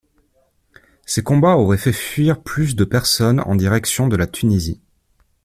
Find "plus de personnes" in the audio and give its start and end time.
2.41-3.39